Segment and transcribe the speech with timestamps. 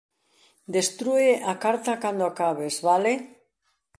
[0.75, 3.13] Destrúe a carta cando acabes, vale?